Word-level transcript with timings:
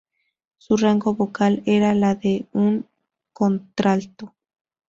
Su 0.57 0.77
rango 0.77 1.13
vocal 1.13 1.61
era 1.67 1.93
la 1.93 2.15
de 2.15 2.47
un 2.53 2.87
contralto. 3.33 4.33